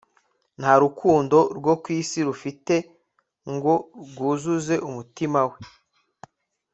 [0.59, 2.75] Nta rukundo rwo ku isi rufite
[3.53, 3.73] ngo
[4.05, 5.57] rwuzuze umutima we